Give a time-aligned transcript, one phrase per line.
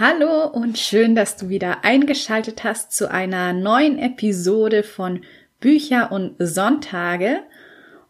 [0.00, 5.24] Hallo und schön, dass du wieder eingeschaltet hast zu einer neuen Episode von
[5.58, 7.40] Bücher und Sonntage.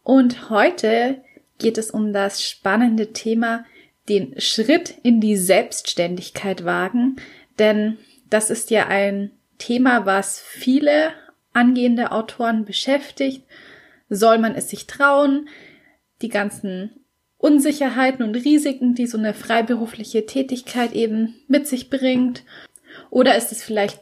[0.02, 1.23] Und heute
[1.56, 3.65] geht es um das spannende Thema,
[4.06, 7.16] den Schritt in die Selbstständigkeit wagen.
[7.59, 7.96] Denn
[8.29, 11.12] das ist ja ein Thema, was viele
[11.55, 13.46] angehende Autoren beschäftigt.
[14.10, 15.48] Soll man es sich trauen?
[16.20, 17.07] Die ganzen
[17.38, 22.43] Unsicherheiten und Risiken, die so eine freiberufliche Tätigkeit eben mit sich bringt?
[23.10, 24.01] Oder ist es vielleicht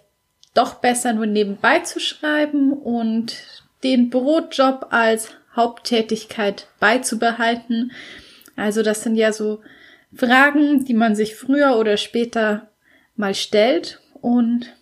[0.55, 3.37] doch besser, nur nebenbei zu schreiben und
[3.85, 7.93] den Brotjob als Haupttätigkeit beizubehalten?
[8.57, 9.61] Also das sind ja so
[10.15, 12.71] Fragen, die man sich früher oder später
[13.17, 14.75] mal stellt und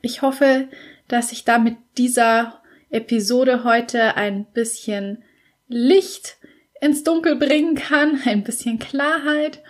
[0.00, 0.68] ich hoffe,
[1.06, 5.22] dass ich da mit dieser Episode heute ein bisschen
[5.68, 6.36] Licht
[6.82, 9.60] ins Dunkel bringen kann, ein bisschen Klarheit.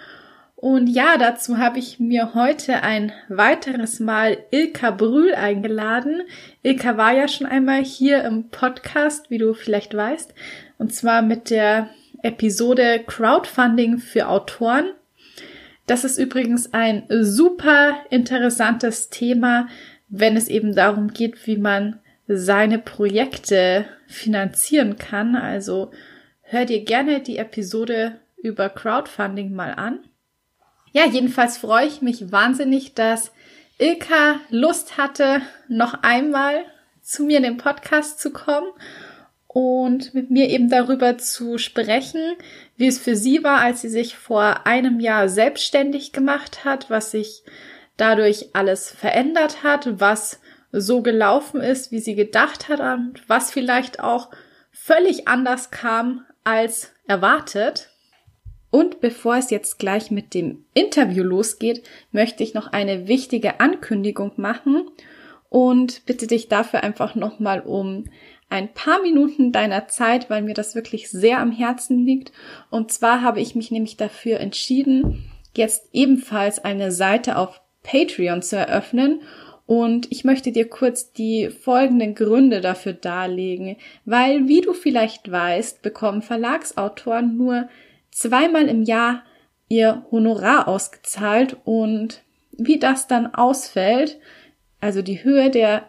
[0.57, 6.23] Und ja, dazu habe ich mir heute ein weiteres Mal Ilka Brühl eingeladen.
[6.63, 10.33] Ilka war ja schon einmal hier im Podcast, wie du vielleicht weißt,
[10.79, 11.91] und zwar mit der
[12.23, 14.93] Episode Crowdfunding für Autoren.
[15.87, 19.69] Das ist übrigens ein super interessantes Thema,
[20.09, 25.37] wenn es eben darum geht, wie man seine Projekte finanzieren kann.
[25.37, 25.91] Also
[26.53, 30.01] hör dir gerne die Episode über Crowdfunding mal an.
[30.93, 33.33] Ja, jedenfalls freue ich mich wahnsinnig, dass
[33.79, 36.65] Ilka Lust hatte, noch einmal
[37.01, 38.71] zu mir in den Podcast zu kommen
[39.47, 42.21] und mit mir eben darüber zu sprechen,
[42.77, 47.13] wie es für sie war, als sie sich vor einem Jahr selbstständig gemacht hat, was
[47.13, 47.45] sich
[47.97, 50.39] dadurch alles verändert hat, was
[50.71, 54.29] so gelaufen ist, wie sie gedacht hat und was vielleicht auch
[54.71, 57.91] völlig anders kam, als erwartet.
[58.71, 64.33] Und bevor es jetzt gleich mit dem Interview losgeht, möchte ich noch eine wichtige Ankündigung
[64.37, 64.89] machen
[65.51, 68.05] und bitte dich dafür einfach nochmal um
[68.49, 72.33] ein paar Minuten deiner Zeit, weil mir das wirklich sehr am Herzen liegt.
[72.71, 78.57] Und zwar habe ich mich nämlich dafür entschieden, jetzt ebenfalls eine Seite auf Patreon zu
[78.57, 79.23] eröffnen
[79.73, 85.81] und ich möchte dir kurz die folgenden Gründe dafür darlegen, weil, wie du vielleicht weißt,
[85.81, 87.71] bekommen Verlagsautoren nur
[88.11, 89.23] zweimal im Jahr
[89.69, 94.21] ihr Honorar ausgezahlt und wie das dann ausfällt,
[94.79, 95.89] also die Höhe der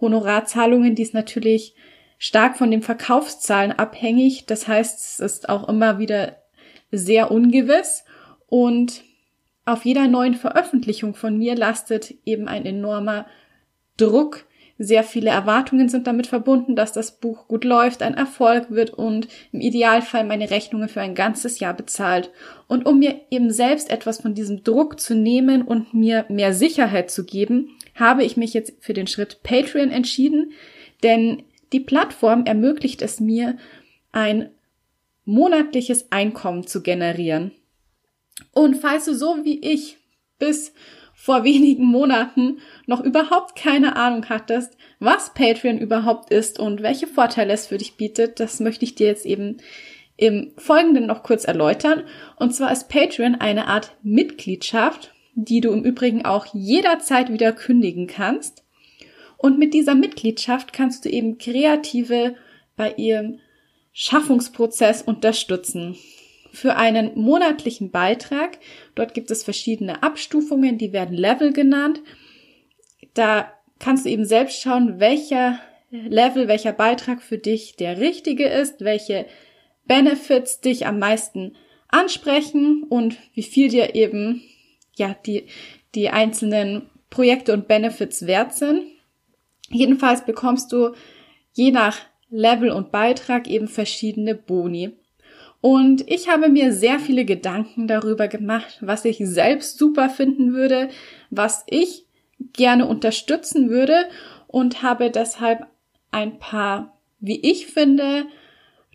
[0.00, 1.74] Honorarzahlungen, die ist natürlich
[2.16, 4.46] stark von den Verkaufszahlen abhängig.
[4.46, 6.38] Das heißt, es ist auch immer wieder
[6.90, 8.04] sehr ungewiss
[8.46, 9.02] und
[9.68, 13.26] auf jeder neuen Veröffentlichung von mir lastet eben ein enormer
[13.98, 14.46] Druck.
[14.78, 19.28] Sehr viele Erwartungen sind damit verbunden, dass das Buch gut läuft, ein Erfolg wird und
[19.52, 22.30] im Idealfall meine Rechnungen für ein ganzes Jahr bezahlt.
[22.66, 27.10] Und um mir eben selbst etwas von diesem Druck zu nehmen und mir mehr Sicherheit
[27.10, 30.52] zu geben, habe ich mich jetzt für den Schritt Patreon entschieden,
[31.02, 31.42] denn
[31.72, 33.58] die Plattform ermöglicht es mir,
[34.12, 34.48] ein
[35.26, 37.52] monatliches Einkommen zu generieren.
[38.52, 39.98] Und falls du so wie ich
[40.38, 40.72] bis
[41.14, 47.52] vor wenigen Monaten noch überhaupt keine Ahnung hattest, was Patreon überhaupt ist und welche Vorteile
[47.52, 49.58] es für dich bietet, das möchte ich dir jetzt eben
[50.16, 52.04] im Folgenden noch kurz erläutern.
[52.36, 58.06] Und zwar ist Patreon eine Art Mitgliedschaft, die du im Übrigen auch jederzeit wieder kündigen
[58.06, 58.64] kannst.
[59.36, 62.34] Und mit dieser Mitgliedschaft kannst du eben Kreative
[62.76, 63.40] bei ihrem
[63.92, 65.96] Schaffungsprozess unterstützen
[66.58, 68.58] für einen monatlichen Beitrag.
[68.94, 72.02] Dort gibt es verschiedene Abstufungen, die werden Level genannt.
[73.14, 75.60] Da kannst du eben selbst schauen, welcher
[75.90, 79.26] Level, welcher Beitrag für dich der richtige ist, welche
[79.86, 81.56] Benefits dich am meisten
[81.88, 84.42] ansprechen und wie viel dir eben
[84.96, 85.46] ja die
[85.94, 88.84] die einzelnen Projekte und Benefits wert sind.
[89.70, 90.92] Jedenfalls bekommst du
[91.54, 94.92] je nach Level und Beitrag eben verschiedene Boni.
[95.60, 100.88] Und ich habe mir sehr viele Gedanken darüber gemacht, was ich selbst super finden würde,
[101.30, 102.06] was ich
[102.52, 104.08] gerne unterstützen würde
[104.46, 105.66] und habe deshalb
[106.12, 108.26] ein paar, wie ich finde,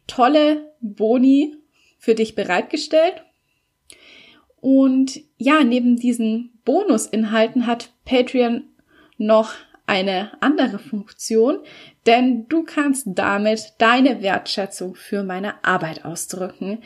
[0.08, 1.56] tolle Boni
[1.98, 3.24] für dich bereitgestellt.
[4.62, 8.64] Und ja, neben diesen Bonusinhalten hat Patreon
[9.18, 9.54] noch
[9.86, 11.60] eine andere Funktion,
[12.06, 16.80] denn du kannst damit deine Wertschätzung für meine Arbeit ausdrücken.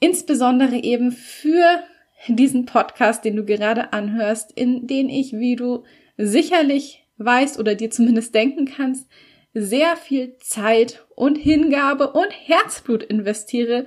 [0.00, 1.82] Insbesondere eben für
[2.26, 5.84] diesen Podcast, den du gerade anhörst, in den ich, wie du
[6.16, 9.08] sicherlich weißt oder dir zumindest denken kannst,
[9.54, 13.86] sehr viel Zeit und Hingabe und Herzblut investiere,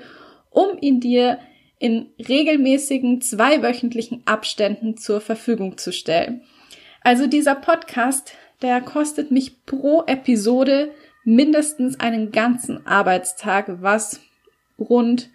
[0.50, 1.39] um ihn dir
[1.79, 6.44] in regelmäßigen zweiwöchentlichen Abständen zur Verfügung zu stellen.
[7.01, 10.91] Also dieser Podcast, der kostet mich pro Episode
[11.23, 14.21] mindestens einen ganzen Arbeitstag, was
[14.79, 15.29] rund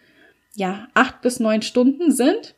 [0.55, 2.55] ja acht bis neun Stunden sind.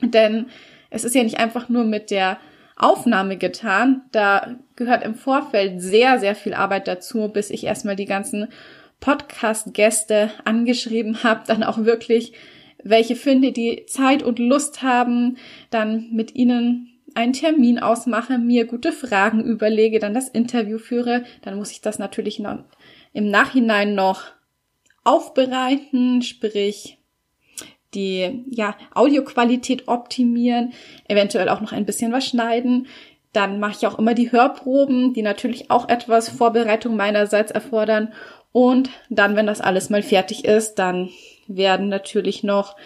[0.00, 0.46] Denn
[0.90, 2.38] es ist ja nicht einfach nur mit der
[2.76, 4.02] Aufnahme getan.
[4.12, 8.48] Da gehört im Vorfeld sehr, sehr viel Arbeit dazu, bis ich erstmal die ganzen
[9.00, 12.32] Podcast-Gäste angeschrieben habe, dann auch wirklich
[12.82, 15.38] welche finde, die Zeit und Lust haben,
[15.70, 21.56] dann mit ihnen einen Termin ausmache, mir gute Fragen überlege, dann das Interview führe, dann
[21.56, 22.58] muss ich das natürlich noch
[23.12, 24.24] im Nachhinein noch
[25.02, 26.98] aufbereiten, sprich
[27.94, 30.74] die ja, Audioqualität optimieren,
[31.08, 32.86] eventuell auch noch ein bisschen was schneiden.
[33.32, 38.12] Dann mache ich auch immer die Hörproben, die natürlich auch etwas Vorbereitung meinerseits erfordern.
[38.52, 41.08] Und dann, wenn das alles mal fertig ist, dann
[41.46, 42.76] werden natürlich noch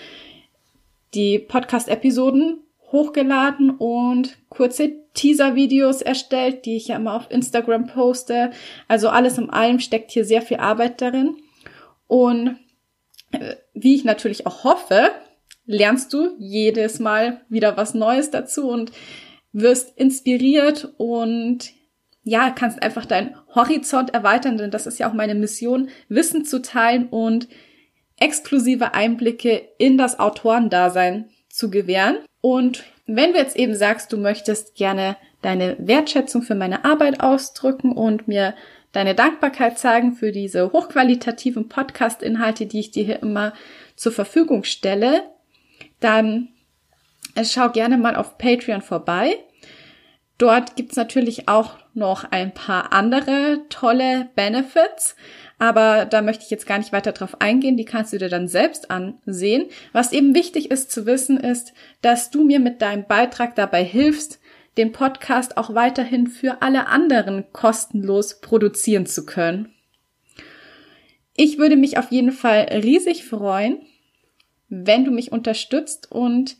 [1.15, 2.61] die Podcast-Episoden
[2.93, 8.51] hochgeladen und kurze Teaser-Videos erstellt, die ich ja immer auf Instagram poste.
[8.89, 11.37] Also alles in allem steckt hier sehr viel Arbeit darin.
[12.07, 12.57] Und
[13.75, 15.11] wie ich natürlich auch hoffe,
[15.67, 18.93] lernst du jedes Mal wieder was Neues dazu und
[19.53, 21.73] wirst inspiriert und
[22.23, 26.61] ja, kannst einfach deinen Horizont erweitern, denn das ist ja auch meine Mission, Wissen zu
[26.61, 27.49] teilen und
[28.19, 32.17] exklusive Einblicke in das Autorendasein zu gewähren.
[32.41, 37.93] Und wenn du jetzt eben sagst, du möchtest gerne deine Wertschätzung für meine Arbeit ausdrücken
[37.93, 38.55] und mir
[38.93, 43.53] deine Dankbarkeit zeigen für diese hochqualitativen Podcast-Inhalte, die ich dir hier immer
[43.95, 45.23] zur Verfügung stelle,
[46.01, 46.49] dann
[47.35, 49.37] äh, schau gerne mal auf Patreon vorbei.
[50.41, 55.15] Dort gibt's natürlich auch noch ein paar andere tolle Benefits,
[55.59, 58.49] aber da möchte ich jetzt gar nicht weiter drauf eingehen, die kannst du dir dann
[58.49, 59.67] selbst ansehen.
[59.93, 64.41] Was eben wichtig ist zu wissen, ist, dass du mir mit deinem Beitrag dabei hilfst,
[64.79, 69.75] den Podcast auch weiterhin für alle anderen kostenlos produzieren zu können.
[71.37, 73.83] Ich würde mich auf jeden Fall riesig freuen,
[74.71, 76.57] wenn du mich unterstützt und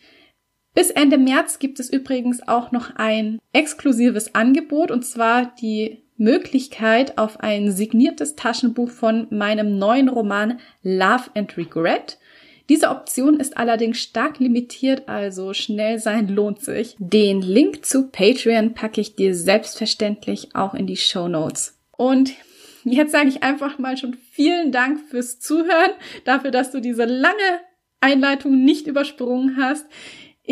[0.75, 7.19] bis Ende März gibt es übrigens auch noch ein exklusives Angebot und zwar die Möglichkeit
[7.19, 12.19] auf ein signiertes Taschenbuch von meinem neuen Roman Love and Regret.
[12.69, 16.95] Diese Option ist allerdings stark limitiert, also schnell sein lohnt sich.
[16.99, 21.79] Den Link zu Patreon packe ich dir selbstverständlich auch in die Show Notes.
[21.97, 22.33] Und
[22.85, 25.91] jetzt sage ich einfach mal schon vielen Dank fürs Zuhören,
[26.25, 27.61] dafür, dass du diese lange
[28.01, 29.87] Einleitung nicht übersprungen hast.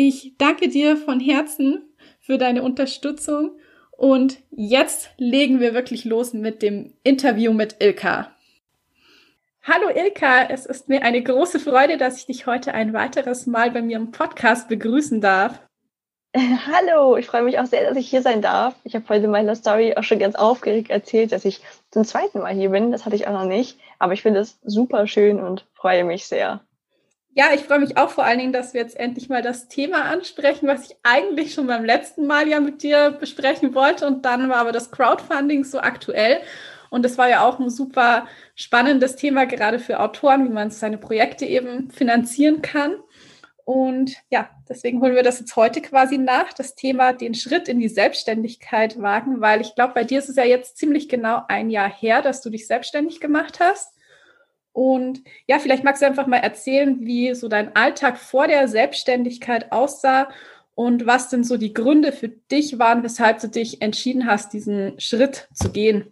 [0.01, 1.83] Ich danke dir von Herzen
[2.21, 3.59] für deine Unterstützung
[3.91, 8.33] und jetzt legen wir wirklich los mit dem Interview mit Ilka.
[9.61, 13.71] Hallo Ilka, es ist mir eine große Freude, dass ich dich heute ein weiteres Mal
[13.71, 15.59] bei mir im Podcast begrüßen darf.
[16.33, 18.75] Hallo, ich freue mich auch sehr, dass ich hier sein darf.
[18.85, 21.59] Ich habe heute meiner Story auch schon ganz aufgeregt erzählt, dass ich
[21.91, 22.93] zum zweiten Mal hier bin.
[22.93, 23.77] Das hatte ich auch noch nicht.
[23.99, 26.61] Aber ich finde es super schön und freue mich sehr.
[27.39, 30.03] Ja, ich freue mich auch vor allen Dingen, dass wir jetzt endlich mal das Thema
[30.03, 34.05] ansprechen, was ich eigentlich schon beim letzten Mal ja mit dir besprechen wollte.
[34.07, 36.41] Und dann war aber das Crowdfunding so aktuell.
[36.89, 40.97] Und es war ja auch ein super spannendes Thema, gerade für Autoren, wie man seine
[40.97, 42.97] Projekte eben finanzieren kann.
[43.63, 47.79] Und ja, deswegen holen wir das jetzt heute quasi nach, das Thema den Schritt in
[47.79, 51.69] die Selbstständigkeit wagen, weil ich glaube, bei dir ist es ja jetzt ziemlich genau ein
[51.69, 53.93] Jahr her, dass du dich selbstständig gemacht hast.
[54.71, 59.71] Und ja, vielleicht magst du einfach mal erzählen, wie so dein Alltag vor der Selbstständigkeit
[59.71, 60.29] aussah
[60.75, 64.99] und was denn so die Gründe für dich waren, weshalb du dich entschieden hast, diesen
[64.99, 66.11] Schritt zu gehen.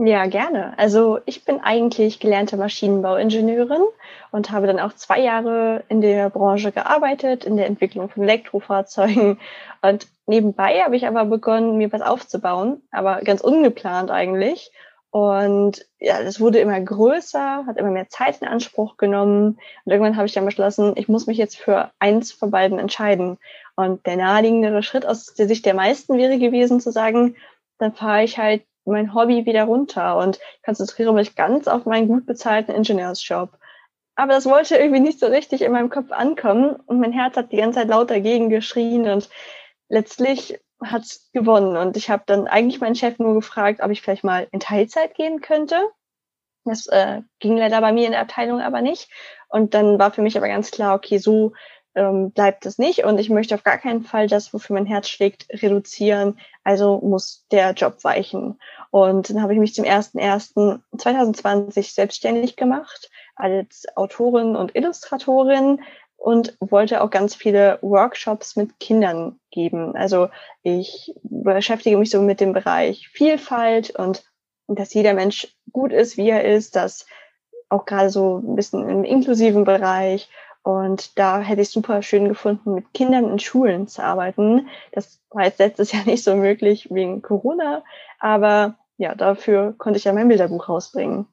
[0.00, 0.78] Ja, gerne.
[0.78, 3.82] Also ich bin eigentlich gelernte Maschinenbauingenieurin
[4.30, 9.40] und habe dann auch zwei Jahre in der Branche gearbeitet, in der Entwicklung von Elektrofahrzeugen.
[9.82, 14.70] Und nebenbei habe ich aber begonnen, mir was aufzubauen, aber ganz ungeplant eigentlich.
[15.10, 19.58] Und ja, das wurde immer größer, hat immer mehr Zeit in Anspruch genommen.
[19.84, 23.38] Und irgendwann habe ich dann beschlossen, ich muss mich jetzt für eins von beiden entscheiden.
[23.74, 27.36] Und der naheliegendere Schritt aus der Sicht der meisten wäre gewesen zu sagen,
[27.78, 32.26] dann fahre ich halt mein Hobby wieder runter und konzentriere mich ganz auf meinen gut
[32.26, 33.50] bezahlten Ingenieursjob.
[34.16, 37.52] aber das wollte irgendwie nicht so richtig in meinem Kopf ankommen und mein Herz hat
[37.52, 39.28] die ganze Zeit laut dagegen geschrien und
[39.88, 44.00] letztlich hat es gewonnen und ich habe dann eigentlich meinen Chef nur gefragt, ob ich
[44.00, 45.76] vielleicht mal in Teilzeit gehen könnte.
[46.64, 49.08] Das äh, ging leider bei mir in der Abteilung aber nicht
[49.48, 51.52] und dann war für mich aber ganz klar, okay, so
[51.94, 55.08] ähm, bleibt es nicht und ich möchte auf gar keinen Fall das, wofür mein Herz
[55.08, 56.38] schlägt, reduzieren.
[56.62, 58.60] Also muss der Job weichen.
[58.90, 65.80] Und dann habe ich mich zum 01.01.2020 selbstständig gemacht als Autorin und Illustratorin
[66.18, 69.96] und wollte auch ganz viele Workshops mit Kindern geben.
[69.96, 70.28] Also
[70.62, 74.24] ich beschäftige mich so mit dem Bereich Vielfalt und
[74.66, 77.06] dass jeder Mensch gut ist, wie er ist, dass
[77.70, 80.28] auch gerade so ein bisschen im inklusiven Bereich.
[80.62, 84.68] Und da hätte ich super schön gefunden, mit Kindern in Schulen zu arbeiten.
[84.92, 87.82] Das war jetzt letztes Jahr nicht so möglich wegen Corona,
[88.18, 91.26] aber ja, dafür konnte ich ja mein Bilderbuch rausbringen.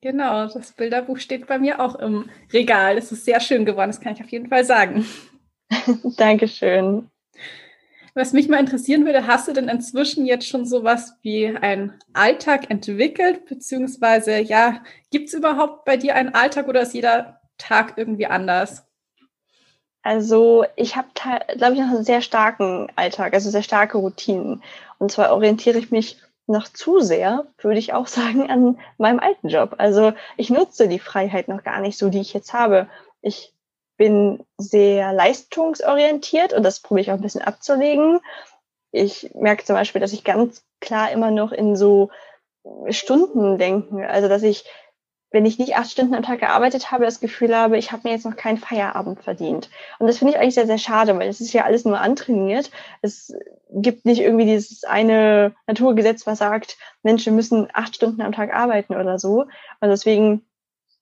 [0.00, 2.96] Genau, das Bilderbuch steht bei mir auch im Regal.
[2.96, 5.06] Es ist sehr schön geworden, das kann ich auf jeden Fall sagen.
[6.16, 7.10] Dankeschön.
[8.14, 12.70] Was mich mal interessieren würde, hast du denn inzwischen jetzt schon sowas wie einen Alltag
[12.70, 13.46] entwickelt?
[13.46, 18.86] Beziehungsweise, ja, gibt es überhaupt bei dir einen Alltag oder ist jeder Tag irgendwie anders?
[20.02, 21.08] Also ich habe,
[21.56, 24.62] glaube ich, noch einen sehr starken Alltag, also sehr starke Routinen.
[24.98, 29.48] Und zwar orientiere ich mich noch zu sehr, würde ich auch sagen, an meinem alten
[29.48, 29.74] Job.
[29.78, 32.88] Also ich nutze die Freiheit noch gar nicht so, die ich jetzt habe.
[33.20, 33.54] Ich
[33.96, 38.20] bin sehr leistungsorientiert und das probiere ich auch ein bisschen abzulegen.
[38.92, 42.10] Ich merke zum Beispiel, dass ich ganz klar immer noch in so
[42.90, 44.08] Stunden denke.
[44.08, 44.64] Also dass ich
[45.30, 48.14] wenn ich nicht acht Stunden am Tag gearbeitet habe, das Gefühl habe, ich habe mir
[48.14, 49.68] jetzt noch keinen Feierabend verdient.
[49.98, 52.70] Und das finde ich eigentlich sehr, sehr schade, weil es ist ja alles nur antrainiert.
[53.02, 53.34] Es
[53.70, 58.96] gibt nicht irgendwie dieses eine Naturgesetz, was sagt, Menschen müssen acht Stunden am Tag arbeiten
[58.96, 59.42] oder so.
[59.80, 60.46] Und deswegen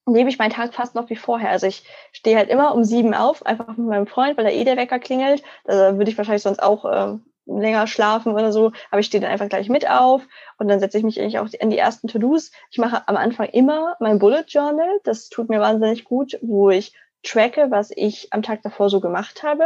[0.07, 1.51] lebe ich meinen Tag fast noch wie vorher.
[1.51, 4.65] Also ich stehe halt immer um sieben auf, einfach mit meinem Freund, weil da eh
[4.65, 5.43] der Wecker klingelt.
[5.65, 9.31] Da würde ich wahrscheinlich sonst auch äh, länger schlafen oder so, aber ich stehe dann
[9.31, 10.23] einfach gleich mit auf
[10.59, 12.51] und dann setze ich mich eigentlich auch an die ersten To-Dos.
[12.71, 16.93] Ich mache am Anfang immer mein Bullet Journal, das tut mir wahnsinnig gut, wo ich
[17.23, 19.65] tracke, was ich am Tag davor so gemacht habe.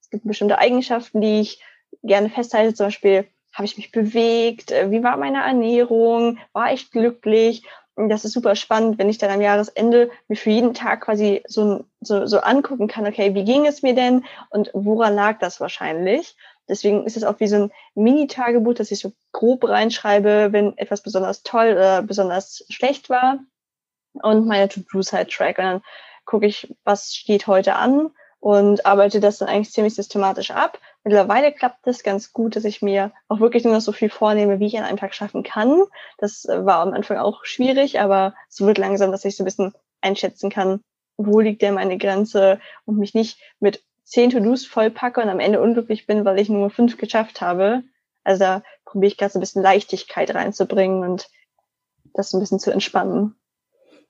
[0.00, 1.62] Es gibt bestimmte Eigenschaften, die ich
[2.02, 7.64] gerne festhalte, zum Beispiel habe ich mich bewegt, wie war meine Ernährung, war ich glücklich.
[7.96, 11.84] Das ist super spannend, wenn ich dann am Jahresende mir für jeden Tag quasi so,
[12.00, 16.36] so, so angucken kann, okay, wie ging es mir denn und woran lag das wahrscheinlich?
[16.68, 21.02] Deswegen ist es auch wie so ein Mini-Tagebuch, dass ich so grob reinschreibe, wenn etwas
[21.02, 23.40] besonders toll oder besonders schlecht war.
[24.14, 25.58] Und meine To-Dos halt track.
[25.58, 25.82] Und dann
[26.24, 28.10] gucke ich, was steht heute an
[28.40, 30.78] und arbeite das dann eigentlich ziemlich systematisch ab.
[31.04, 34.60] Mittlerweile klappt das ganz gut, dass ich mir auch wirklich nur noch so viel vornehme,
[34.60, 35.82] wie ich an einem Tag schaffen kann.
[36.18, 39.72] Das war am Anfang auch schwierig, aber es wird langsam, dass ich so ein bisschen
[40.00, 40.80] einschätzen kann,
[41.16, 45.60] wo liegt denn meine Grenze und mich nicht mit zehn To-Dos vollpacke und am Ende
[45.60, 47.82] unglücklich bin, weil ich nur fünf geschafft habe.
[48.24, 51.28] Also da probiere ich gerade so ein bisschen Leichtigkeit reinzubringen und
[52.14, 53.34] das ein bisschen zu entspannen.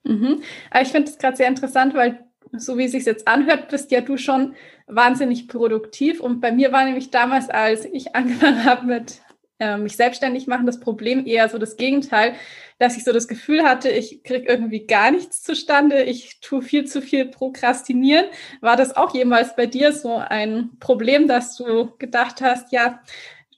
[0.03, 0.41] Mhm.
[0.71, 3.91] Aber ich finde es gerade sehr interessant, weil so wie es sich jetzt anhört, bist
[3.91, 4.55] ja du schon
[4.87, 6.21] wahnsinnig produktiv.
[6.21, 9.21] Und bei mir war nämlich damals, als ich angefangen habe mit
[9.59, 12.33] äh, mich selbstständig machen, das Problem eher so das Gegenteil,
[12.77, 16.85] dass ich so das Gefühl hatte, ich kriege irgendwie gar nichts zustande, ich tue viel
[16.85, 18.25] zu viel prokrastinieren.
[18.61, 23.01] War das auch jemals bei dir so ein Problem, dass du gedacht hast, ja,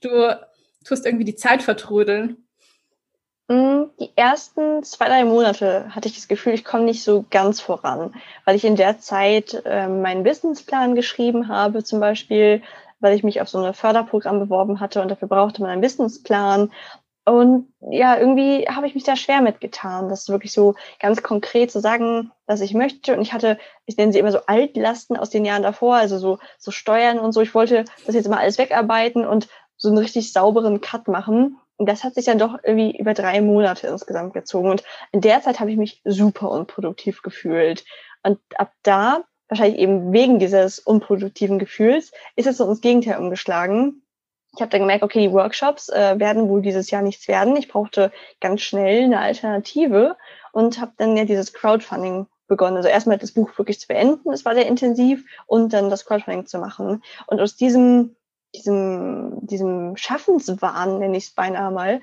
[0.01, 0.36] du
[0.84, 2.38] tust irgendwie die Zeit vertrödeln?
[3.48, 7.60] Mm, die ersten zwei, drei Monate hatte ich das Gefühl, ich komme nicht so ganz
[7.62, 8.15] voran,
[8.46, 12.63] weil ich in der Zeit äh, meinen Businessplan geschrieben habe, zum Beispiel,
[13.01, 16.72] weil ich mich auf so ein Förderprogramm beworben hatte und dafür brauchte man einen Businessplan.
[17.24, 21.79] Und ja, irgendwie habe ich mich da schwer mitgetan, das wirklich so ganz konkret zu
[21.79, 23.15] sagen, was ich möchte.
[23.15, 26.39] Und ich hatte, ich nenne sie immer so Altlasten aus den Jahren davor, also so,
[26.58, 27.41] so Steuern und so.
[27.41, 31.58] Ich wollte das jetzt mal alles wegarbeiten und so einen richtig sauberen Cut machen.
[31.77, 34.70] Und das hat sich dann doch irgendwie über drei Monate insgesamt gezogen.
[34.70, 37.86] Und in der Zeit habe ich mich super unproduktiv gefühlt.
[38.24, 44.01] Und ab da wahrscheinlich eben wegen dieses unproduktiven Gefühls, ist es so ins Gegenteil umgeschlagen.
[44.55, 47.58] Ich habe dann gemerkt, okay, die Workshops äh, werden wohl dieses Jahr nichts werden.
[47.58, 50.15] Ich brauchte ganz schnell eine Alternative
[50.53, 52.77] und habe dann ja dieses Crowdfunding begonnen.
[52.77, 56.46] Also erstmal das Buch wirklich zu beenden, das war sehr intensiv, und dann das Crowdfunding
[56.46, 57.03] zu machen.
[57.27, 58.15] Und aus diesem,
[58.55, 62.01] diesem, diesem Schaffenswahn, nenne ich es beinahe mal,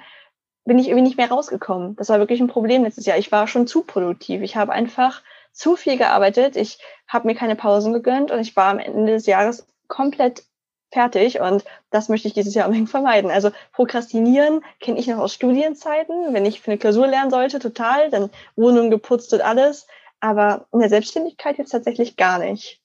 [0.66, 1.96] bin ich irgendwie nicht mehr rausgekommen.
[1.96, 3.16] Das war wirklich ein Problem letztes Jahr.
[3.16, 4.42] Ich war schon zu produktiv.
[4.42, 5.22] Ich habe einfach
[5.58, 6.56] zu viel gearbeitet.
[6.56, 10.44] Ich habe mir keine Pausen gegönnt und ich war am Ende des Jahres komplett
[10.92, 13.30] fertig und das möchte ich dieses Jahr unbedingt vermeiden.
[13.30, 18.10] Also Prokrastinieren kenne ich noch aus Studienzeiten, wenn ich für eine Klausur lernen sollte, total,
[18.10, 19.86] dann Wohnung geputzt und alles.
[20.20, 22.80] aber in der Selbstständigkeit jetzt tatsächlich gar nicht.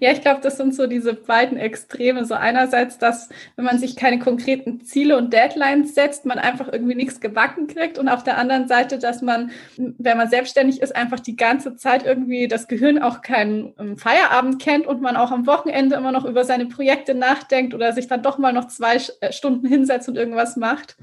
[0.00, 2.24] Ja, ich glaube, das sind so diese beiden Extreme.
[2.24, 6.94] So einerseits, dass wenn man sich keine konkreten Ziele und Deadlines setzt, man einfach irgendwie
[6.94, 7.98] nichts gebacken kriegt.
[7.98, 12.04] Und auf der anderen Seite, dass man, wenn man selbstständig ist, einfach die ganze Zeit
[12.04, 16.24] irgendwie das Gehirn auch keinen ähm, Feierabend kennt und man auch am Wochenende immer noch
[16.24, 20.16] über seine Projekte nachdenkt oder sich dann doch mal noch zwei äh, Stunden hinsetzt und
[20.16, 20.96] irgendwas macht.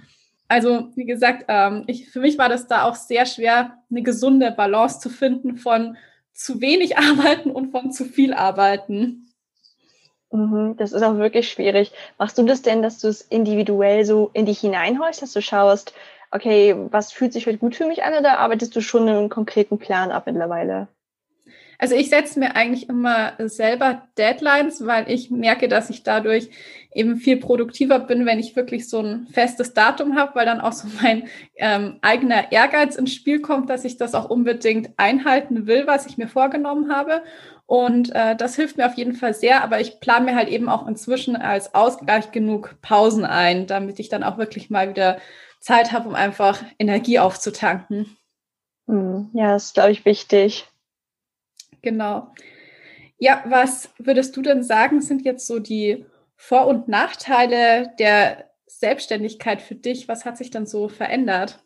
[0.50, 4.52] Also, wie gesagt, ähm, ich, für mich war das da auch sehr schwer, eine gesunde
[4.52, 5.98] Balance zu finden von
[6.34, 9.34] zu wenig arbeiten und von zu viel arbeiten.
[10.32, 11.92] Mhm, das ist auch wirklich schwierig.
[12.18, 15.94] Machst du das denn, dass du es individuell so in dich hineinhäust, dass du schaust,
[16.32, 19.78] okay, was fühlt sich heute gut für mich an oder arbeitest du schon einen konkreten
[19.78, 20.88] Plan ab mittlerweile?
[21.80, 26.50] Also ich setze mir eigentlich immer selber Deadlines, weil ich merke, dass ich dadurch
[26.94, 30.72] eben viel produktiver bin, wenn ich wirklich so ein festes Datum habe, weil dann auch
[30.72, 35.88] so mein ähm, eigener Ehrgeiz ins Spiel kommt, dass ich das auch unbedingt einhalten will,
[35.88, 37.24] was ich mir vorgenommen habe.
[37.66, 40.70] Und äh, das hilft mir auf jeden Fall sehr, aber ich plane mir halt eben
[40.70, 45.18] auch inzwischen als Ausgleich genug Pausen ein, damit ich dann auch wirklich mal wieder
[45.60, 48.18] Zeit habe, um einfach Energie aufzutanken.
[48.88, 50.68] Hm, ja, ist, glaube ich, wichtig.
[51.84, 52.32] Genau.
[53.20, 59.62] Ja, was würdest du denn sagen, sind jetzt so die Vor- und Nachteile der Selbstständigkeit
[59.62, 60.08] für dich?
[60.08, 61.60] Was hat sich dann so verändert?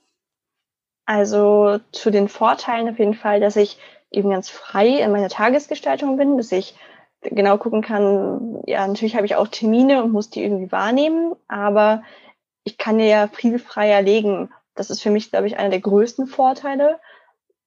[1.06, 3.80] Also zu den Vorteilen auf jeden Fall, dass ich
[4.12, 6.76] eben ganz frei in meiner Tagesgestaltung bin, dass ich
[7.22, 12.04] genau gucken kann, ja, natürlich habe ich auch Termine und muss die irgendwie wahrnehmen, aber
[12.64, 14.50] ich kann ja viel freier legen.
[14.76, 17.00] Das ist für mich, glaube ich, einer der größten Vorteile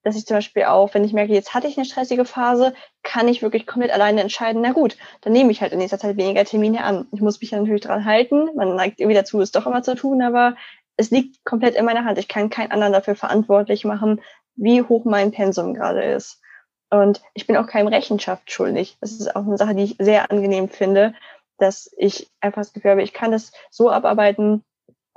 [0.03, 3.27] dass ich zum Beispiel auch, wenn ich merke, jetzt hatte ich eine stressige Phase, kann
[3.27, 6.43] ich wirklich komplett alleine entscheiden, na gut, dann nehme ich halt in nächster Zeit weniger
[6.43, 7.07] Termine an.
[7.11, 8.49] Ich muss mich natürlich dran halten.
[8.55, 10.55] Man neigt irgendwie dazu, es doch immer zu tun, aber
[10.97, 12.17] es liegt komplett in meiner Hand.
[12.17, 14.21] Ich kann keinen anderen dafür verantwortlich machen,
[14.55, 16.41] wie hoch mein Pensum gerade ist.
[16.89, 18.97] Und ich bin auch keinem Rechenschaft schuldig.
[18.99, 21.13] Das ist auch eine Sache, die ich sehr angenehm finde,
[21.57, 24.63] dass ich einfach das Gefühl habe, ich kann das so abarbeiten,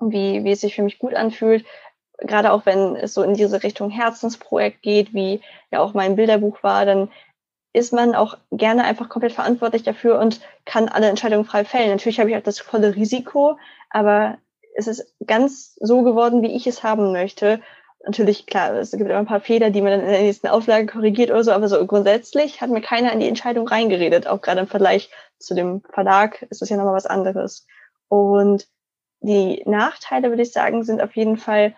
[0.01, 1.65] wie, wie es sich für mich gut anfühlt
[2.19, 6.63] gerade auch wenn es so in diese Richtung Herzensprojekt geht, wie ja auch mein Bilderbuch
[6.63, 7.11] war, dann
[7.73, 11.91] ist man auch gerne einfach komplett verantwortlich dafür und kann alle Entscheidungen frei fällen.
[11.91, 13.59] Natürlich habe ich auch das volle Risiko,
[13.91, 14.39] aber
[14.77, 17.61] es ist ganz so geworden, wie ich es haben möchte.
[18.05, 20.87] Natürlich, klar, es gibt immer ein paar Fehler, die man dann in der nächsten Auflage
[20.87, 24.27] korrigiert oder so, aber so grundsätzlich hat mir keiner in die Entscheidung reingeredet.
[24.27, 27.67] Auch gerade im Vergleich zu dem Verlag ist das ja nochmal was anderes.
[28.09, 28.69] Und
[29.21, 31.75] die Nachteile, würde ich sagen, sind auf jeden Fall,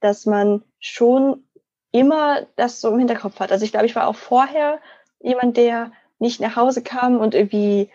[0.00, 1.44] dass man schon
[1.92, 3.52] immer das so im Hinterkopf hat.
[3.52, 4.78] Also ich glaube, ich war auch vorher
[5.20, 7.90] jemand, der nicht nach Hause kam und irgendwie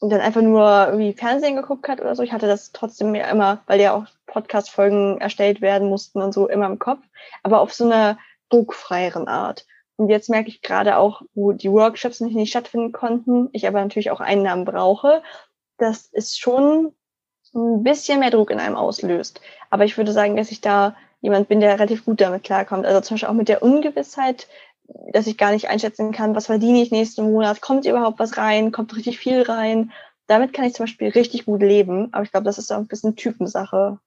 [0.00, 2.22] und dann einfach nur irgendwie Fernsehen geguckt hat oder so.
[2.22, 6.48] Ich hatte das trotzdem ja immer, weil ja auch Podcast-Folgen erstellt werden mussten und so
[6.48, 7.04] immer im Kopf,
[7.42, 9.66] aber auf so einer druckfreieren Art.
[9.96, 13.82] Und jetzt merke ich gerade auch, wo die Workshops nicht, nicht stattfinden konnten, ich aber
[13.82, 15.22] natürlich auch Einnahmen brauche,
[15.76, 16.94] dass es schon
[17.54, 19.42] ein bisschen mehr Druck in einem auslöst.
[19.68, 22.86] Aber ich würde sagen, dass ich da jemand bin, der relativ gut damit klarkommt.
[22.86, 24.48] Also zum Beispiel auch mit der Ungewissheit,
[25.12, 28.72] dass ich gar nicht einschätzen kann, was verdiene ich nächsten Monat, kommt überhaupt was rein,
[28.72, 29.92] kommt richtig viel rein.
[30.26, 32.86] Damit kann ich zum Beispiel richtig gut leben, aber ich glaube, das ist auch ein
[32.86, 33.98] bisschen Typensache.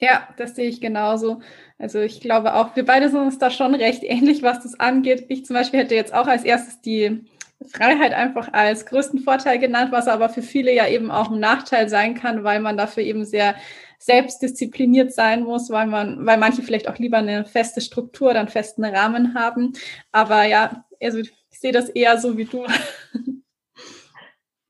[0.00, 1.42] Ja, das sehe ich genauso.
[1.78, 5.26] Also ich glaube auch, wir beide sind uns da schon recht ähnlich, was das angeht.
[5.28, 7.26] Ich zum Beispiel hätte jetzt auch als erstes die
[7.68, 11.90] Freiheit einfach als größten Vorteil genannt, was aber für viele ja eben auch ein Nachteil
[11.90, 13.54] sein kann, weil man dafür eben sehr
[14.00, 18.84] selbstdiszipliniert sein muss, weil man, weil manche vielleicht auch lieber eine feste Struktur, dann festen
[18.84, 19.74] Rahmen haben.
[20.10, 22.66] Aber ja, also ich sehe das eher so wie du.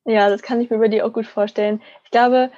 [0.06, 1.80] Ja, das kann ich mir bei dir auch gut vorstellen.
[2.04, 2.50] Ich glaube,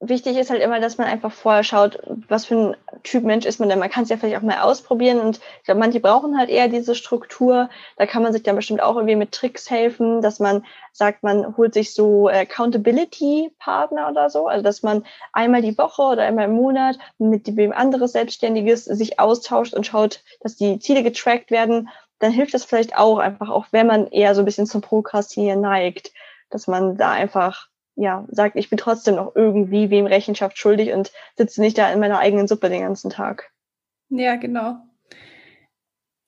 [0.00, 3.60] wichtig ist halt immer, dass man einfach vorher schaut, was für ein Typ Mensch ist
[3.60, 3.78] man denn.
[3.78, 6.68] Man kann es ja vielleicht auch mal ausprobieren und ich glaube, manche brauchen halt eher
[6.68, 7.68] diese Struktur.
[7.96, 11.56] Da kann man sich dann bestimmt auch irgendwie mit Tricks helfen, dass man sagt, man
[11.56, 16.52] holt sich so Accountability-Partner oder so, also dass man einmal die Woche oder einmal im
[16.52, 21.90] Monat mit dem anderes Selbstständiges sich austauscht und schaut, dass die Ziele getrackt werden.
[22.18, 25.60] Dann hilft das vielleicht auch einfach, auch wenn man eher so ein bisschen zum Prokrastinieren
[25.60, 26.12] neigt,
[26.50, 27.69] dass man da einfach
[28.00, 32.00] ja, sagt, ich bin trotzdem noch irgendwie wem Rechenschaft schuldig und sitze nicht da in
[32.00, 33.50] meiner eigenen Suppe den ganzen Tag.
[34.08, 34.78] Ja, genau.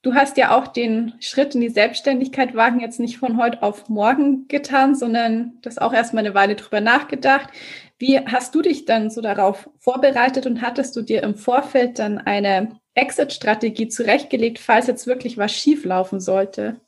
[0.03, 3.89] Du hast ja auch den Schritt in die Selbstständigkeit wagen jetzt nicht von heute auf
[3.89, 7.49] morgen getan, sondern das auch erstmal eine Weile drüber nachgedacht.
[7.99, 12.19] Wie hast du dich dann so darauf vorbereitet und hattest du dir im Vorfeld dann
[12.19, 16.81] eine Exit-Strategie zurechtgelegt, falls jetzt wirklich was schieflaufen sollte?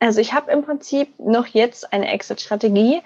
[0.00, 3.02] Also ich habe im Prinzip noch jetzt eine Exit-Strategie,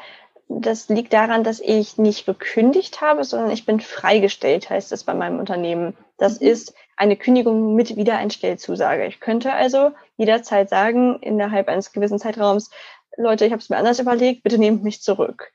[0.49, 5.15] das liegt daran, dass ich nicht gekündigt habe, sondern ich bin freigestellt, heißt es bei
[5.15, 5.97] meinem Unternehmen.
[6.19, 6.49] Das mhm.
[6.49, 9.07] ist eine Kündigung mit Wiedereinstellzusage.
[9.07, 12.71] Ich könnte also jederzeit sagen, innerhalb eines gewissen Zeitraums,
[13.17, 15.53] Leute, ich habe es mir anders überlegt, bitte nehmt mich zurück.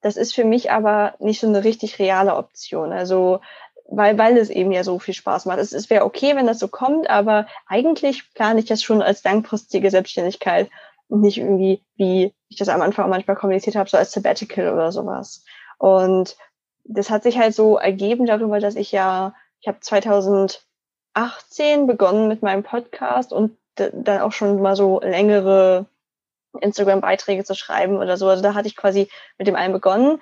[0.00, 2.92] Das ist für mich aber nicht so eine richtig reale Option.
[2.92, 3.40] Also
[3.88, 5.58] weil, weil es eben ja so viel Spaß macht.
[5.58, 9.24] Es, es wäre okay, wenn das so kommt, aber eigentlich plane ich das schon als
[9.24, 10.68] langfristige Selbstständigkeit
[11.08, 15.44] nicht irgendwie, wie ich das am Anfang manchmal kommuniziert habe, so als Sabbatical oder sowas.
[15.78, 16.36] Und
[16.84, 22.42] das hat sich halt so ergeben darüber, dass ich ja, ich habe 2018 begonnen mit
[22.42, 25.86] meinem Podcast und dann auch schon mal so längere
[26.60, 28.28] Instagram-Beiträge zu schreiben oder so.
[28.28, 30.20] Also da hatte ich quasi mit dem einen begonnen.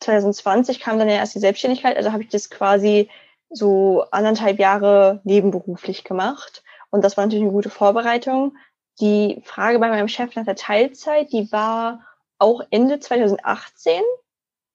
[0.00, 3.10] 2020 kam dann ja erst die Selbstständigkeit, also habe ich das quasi
[3.50, 6.62] so anderthalb Jahre nebenberuflich gemacht.
[6.90, 8.56] Und das war natürlich eine gute Vorbereitung.
[9.00, 12.06] Die Frage bei meinem Chef nach der Teilzeit, die war
[12.38, 14.02] auch Ende 2018.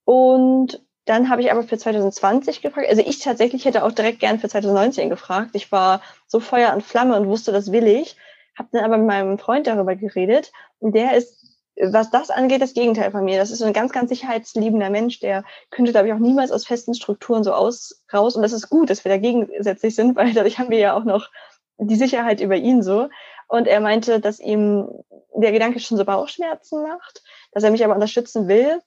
[0.05, 2.87] Und dann habe ich aber für 2020 gefragt.
[2.89, 5.51] Also ich tatsächlich hätte auch direkt gern für 2019 gefragt.
[5.53, 8.17] Ich war so Feuer und Flamme und wusste, das will ich.
[8.57, 10.51] Habe dann aber mit meinem Freund darüber geredet.
[10.79, 11.39] Und der ist
[11.81, 13.37] was das angeht, das Gegenteil von mir.
[13.37, 16.65] Das ist so ein ganz, ganz sicherheitsliebender Mensch, der könnte, glaube ich, auch niemals aus
[16.65, 18.35] festen Strukturen so aus, raus.
[18.35, 21.05] Und das ist gut, dass wir da gegensätzlich sind, weil dadurch haben wir ja auch
[21.05, 21.29] noch
[21.77, 23.09] die Sicherheit über ihn so.
[23.49, 24.87] Und er meinte, dass ihm
[25.35, 28.79] der Gedanke schon so Bauchschmerzen macht, dass er mich aber unterstützen will,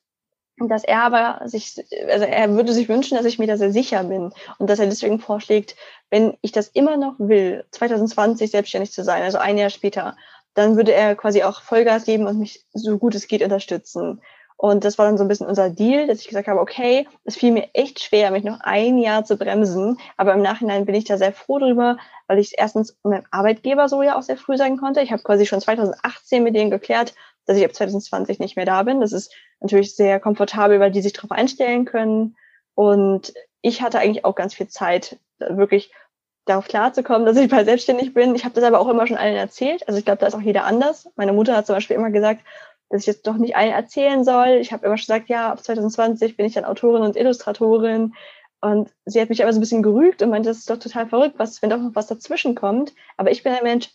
[0.57, 4.05] dass er aber sich, also er würde sich wünschen, dass ich mir da sehr sicher
[4.05, 5.75] bin und dass er deswegen vorschlägt,
[6.11, 10.17] wenn ich das immer noch will, 2020 selbstständig zu sein, also ein Jahr später,
[10.55, 14.21] dann würde er quasi auch Vollgas geben und mich so gut es geht unterstützen.
[14.63, 17.35] Und das war dann so ein bisschen unser Deal, dass ich gesagt habe, okay, es
[17.35, 19.99] fiel mir echt schwer, mich noch ein Jahr zu bremsen.
[20.17, 21.97] Aber im Nachhinein bin ich da sehr froh drüber,
[22.29, 25.01] weil ich erstens meinem Arbeitgeber so ja auch sehr früh sagen konnte.
[25.01, 27.13] Ich habe quasi schon 2018 mit denen geklärt,
[27.45, 29.01] dass ich ab 2020 nicht mehr da bin.
[29.01, 32.37] Das ist natürlich sehr komfortabel, weil die sich darauf einstellen können.
[32.77, 35.93] Und ich hatte eigentlich auch ganz viel Zeit, wirklich
[36.45, 38.37] darauf klarzukommen, dass ich bald selbstständig bin.
[38.37, 39.89] Ich habe das aber auch immer schon allen erzählt.
[39.89, 41.09] Also ich glaube, da ist auch jeder anders.
[41.17, 42.43] Meine Mutter hat zum Beispiel immer gesagt,
[42.93, 44.59] dass ich jetzt doch nicht allen erzählen soll.
[44.61, 48.15] Ich habe immer schon gesagt, ja, ab 2020 bin ich dann Autorin und Illustratorin.
[48.61, 51.09] Und sie hat mich aber so ein bisschen gerügt und meinte, das ist doch total
[51.09, 52.95] verrückt, was, wenn doch noch was dazwischen kommt.
[53.17, 53.89] Aber ich bin ein Mensch,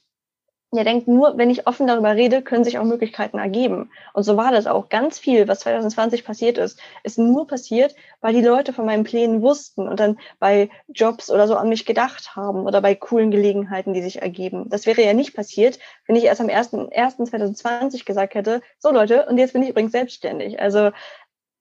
[0.78, 3.92] der denkt, nur wenn ich offen darüber rede, können sich auch Möglichkeiten ergeben.
[4.14, 4.90] Und so war das auch.
[4.90, 9.42] Ganz viel, was 2020 passiert ist, ist nur passiert, weil die Leute von meinen Plänen
[9.42, 13.94] wussten und dann bei Jobs oder so an mich gedacht haben oder bei coolen Gelegenheiten,
[13.94, 14.70] die sich ergeben.
[14.70, 19.38] Das wäre ja nicht passiert, wenn ich erst am 1.1.2020 gesagt hätte, so Leute, und
[19.38, 20.62] jetzt bin ich übrigens selbstständig.
[20.62, 20.92] Also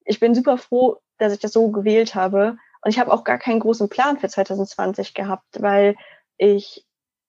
[0.04, 2.58] ich bin super froh, dass ich das so gewählt habe.
[2.82, 5.96] Und ich habe auch gar keinen großen Plan für 2020 gehabt, weil
[6.36, 6.86] ich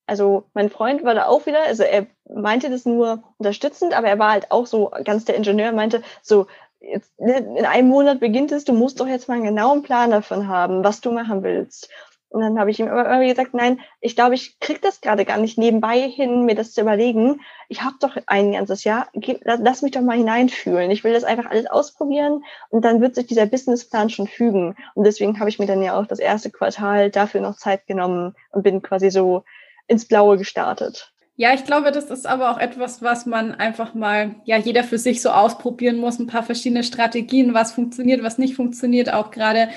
[0.08, 4.18] also mein Freund war da auch wieder, also er meinte das nur unterstützend, aber er
[4.18, 6.46] war halt auch so ganz der Ingenieur, meinte so,
[6.80, 10.10] jetzt, ne, in einem Monat beginnt es, du musst doch jetzt mal einen genauen Plan
[10.10, 11.88] davon haben, was du machen willst.
[12.30, 15.38] Und dann habe ich ihm immer gesagt, nein, ich glaube, ich krieg das gerade gar
[15.38, 17.40] nicht nebenbei hin, mir das zu überlegen.
[17.70, 19.08] Ich habe doch ein ganzes Jahr,
[19.44, 20.90] lass mich doch mal hineinfühlen.
[20.90, 24.76] Ich will das einfach alles ausprobieren und dann wird sich dieser Businessplan schon fügen.
[24.94, 28.34] Und deswegen habe ich mir dann ja auch das erste Quartal dafür noch Zeit genommen
[28.52, 29.44] und bin quasi so
[29.88, 31.12] ins Blaue gestartet.
[31.36, 34.98] Ja, ich glaube, das ist aber auch etwas, was man einfach mal, ja, jeder für
[34.98, 36.18] sich so ausprobieren muss.
[36.18, 39.12] Ein paar verschiedene Strategien, was funktioniert, was nicht funktioniert.
[39.12, 39.68] Auch gerade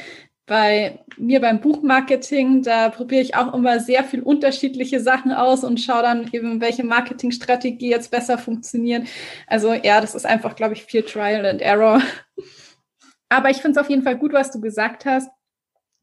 [0.48, 5.80] bei mir beim Buchmarketing, da probiere ich auch immer sehr viel unterschiedliche Sachen aus und
[5.80, 9.08] schaue dann eben, welche Marketingstrategie jetzt besser funktioniert.
[9.48, 12.02] Also ja, das ist einfach, glaube ich, viel Trial and Error.
[13.30, 15.30] Aber ich finde es auf jeden Fall gut, was du gesagt hast,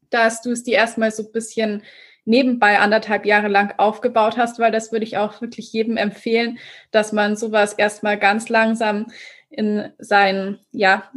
[0.09, 1.83] dass du es dir erstmal so ein bisschen
[2.29, 6.59] nebenbei anderthalb Jahre lang aufgebaut hast, weil das würde ich auch wirklich jedem empfehlen,
[6.91, 9.07] dass man sowas erstmal ganz langsam
[9.49, 11.11] in seinen, ja,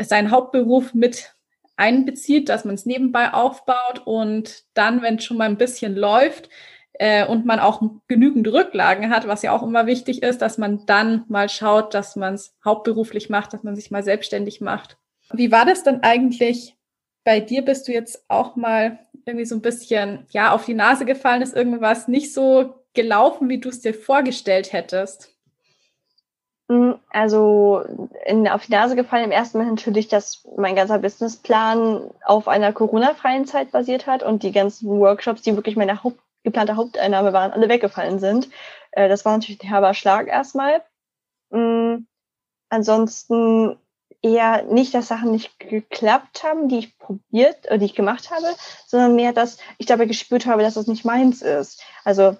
[0.00, 1.34] seinen Hauptberuf mit
[1.76, 6.48] einbezieht, dass man es nebenbei aufbaut und dann, wenn es schon mal ein bisschen läuft,
[6.94, 10.84] äh, und man auch genügend Rücklagen hat, was ja auch immer wichtig ist, dass man
[10.86, 14.98] dann mal schaut, dass man es hauptberuflich macht, dass man sich mal selbstständig macht.
[15.32, 16.76] Wie war das denn eigentlich
[17.24, 17.62] bei dir?
[17.64, 21.56] Bist du jetzt auch mal irgendwie so ein bisschen, ja, auf die Nase gefallen ist,
[21.56, 25.32] irgendwas nicht so gelaufen, wie du es dir vorgestellt hättest?
[26.68, 27.84] Hm, also
[28.24, 32.72] in, auf die Nase gefallen im ersten Mal natürlich, dass mein ganzer Businessplan auf einer
[32.72, 37.52] Corona-freien Zeit basiert hat und die ganzen Workshops, die wirklich meine Haupt, geplante Haupteinnahme waren,
[37.52, 38.48] alle weggefallen sind.
[38.92, 40.82] Äh, das war natürlich ein herber Schlag erstmal.
[41.52, 42.06] Hm,
[42.70, 43.78] ansonsten
[44.22, 48.46] eher nicht, dass Sachen nicht geklappt haben, die ich probiert oder die ich gemacht habe,
[48.86, 51.82] sondern mehr, dass ich dabei gespürt habe, dass das nicht meins ist.
[52.04, 52.36] Also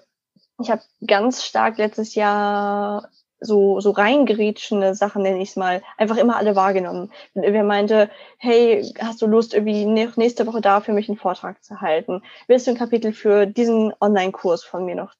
[0.61, 3.09] ich habe ganz stark letztes Jahr
[3.45, 7.11] so, so reingerätschende Sachen, nenne ich es mal, einfach immer alle wahrgenommen.
[7.33, 11.61] Wenn irgendwer meinte, hey, hast du Lust, irgendwie nächste Woche da für mich einen Vortrag
[11.61, 12.23] zu halten?
[12.47, 15.13] Willst du ein Kapitel für diesen Online-Kurs von mir noch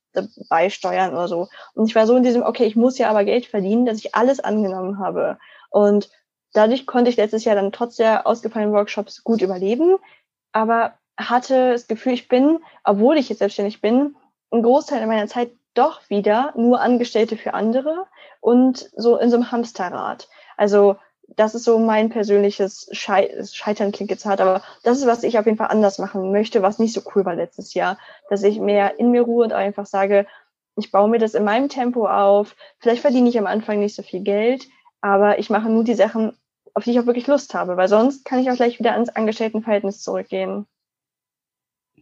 [0.48, 1.50] beisteuern oder so?
[1.74, 4.16] Und ich war so in diesem, okay, ich muss ja aber Geld verdienen, dass ich
[4.16, 5.38] alles angenommen habe.
[5.70, 6.10] Und
[6.54, 9.98] dadurch konnte ich letztes Jahr dann trotz der ausgefallenen Workshops gut überleben,
[10.52, 14.16] aber hatte das Gefühl, ich bin, obwohl ich jetzt selbstständig bin,
[14.52, 18.06] einen Großteil meiner Zeit doch wieder nur Angestellte für andere
[18.42, 20.30] und so in so einem Hamsterrad.
[20.58, 25.24] Also das ist so mein persönliches Schei Scheitern klingt jetzt hart, aber das ist, was
[25.24, 27.98] ich auf jeden Fall anders machen möchte, was nicht so cool war letztes Jahr,
[28.30, 30.28] dass ich mehr in mir ruhe und einfach sage,
[30.76, 32.56] ich baue mir das in meinem Tempo auf.
[32.80, 34.68] Vielleicht verdiene ich am Anfang nicht so viel Geld,
[35.02, 36.38] aber ich mache nur die Sachen,
[36.74, 39.10] auf die ich auch wirklich Lust habe, weil sonst kann ich auch gleich wieder ans
[39.10, 40.66] Angestelltenverhältnis zurückgehen.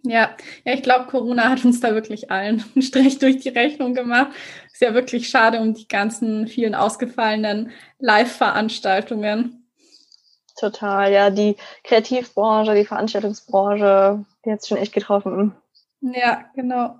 [0.04, 0.32] Ja,
[0.66, 4.32] ja, ich glaube, Corona hat uns da wirklich allen einen Strich durch die Rechnung gemacht.
[4.72, 9.68] Ist ja wirklich schade um die ganzen vielen ausgefallenen Live-Veranstaltungen.
[10.60, 15.56] Total, ja, die Kreativbranche, die Veranstaltungsbranche, die hat es schon echt getroffen.
[16.02, 16.96] Ja, genau.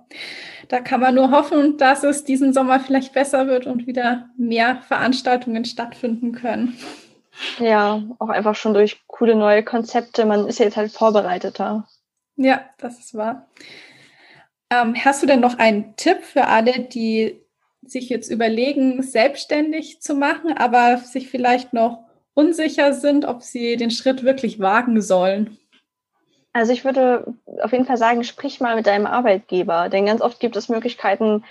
[0.68, 4.80] Da kann man nur hoffen, dass es diesen Sommer vielleicht besser wird und wieder mehr
[4.82, 6.78] Veranstaltungen stattfinden können.
[7.58, 10.24] Ja, auch einfach schon durch coole neue Konzepte.
[10.26, 11.88] Man ist jetzt halt vorbereiteter.
[12.36, 13.48] Ja, das ist wahr.
[14.70, 17.42] Ähm, hast du denn noch einen Tipp für alle, die
[17.82, 23.90] sich jetzt überlegen, selbstständig zu machen, aber sich vielleicht noch unsicher sind, ob sie den
[23.90, 25.58] Schritt wirklich wagen sollen?
[26.52, 30.38] Also ich würde auf jeden Fall sagen, sprich mal mit deinem Arbeitgeber, denn ganz oft
[30.38, 31.44] gibt es Möglichkeiten,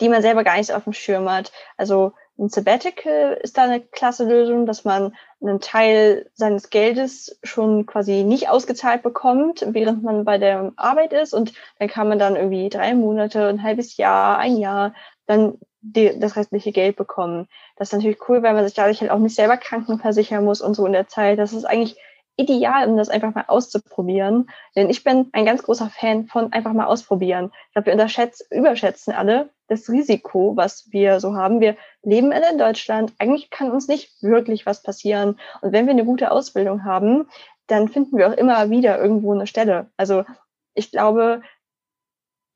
[0.00, 1.52] die man selber gar nicht auf dem Schirm hat.
[1.76, 7.86] Also ein Sabbatical ist da eine klasse Lösung, dass man einen Teil seines Geldes schon
[7.86, 11.34] quasi nicht ausgezahlt bekommt, während man bei der Arbeit ist.
[11.34, 14.92] Und dann kann man dann irgendwie drei Monate, ein halbes Jahr, ein Jahr
[15.26, 17.48] dann die, das restliche Geld bekommen.
[17.76, 20.74] Das ist natürlich cool, weil man sich dadurch halt auch nicht selber krankenversichern muss und
[20.74, 21.38] so in der Zeit.
[21.38, 21.96] Das ist eigentlich
[22.36, 24.50] ideal, um das einfach mal auszuprobieren.
[24.74, 27.52] Denn ich bin ein ganz großer Fan von einfach mal ausprobieren.
[27.68, 31.60] Ich glaube, wir überschätzen alle das Risiko, was wir so haben.
[31.60, 33.12] Wir leben in Deutschland.
[33.18, 35.38] Eigentlich kann uns nicht wirklich was passieren.
[35.60, 37.28] Und wenn wir eine gute Ausbildung haben,
[37.66, 39.90] dann finden wir auch immer wieder irgendwo eine Stelle.
[39.96, 40.24] Also
[40.74, 41.42] ich glaube,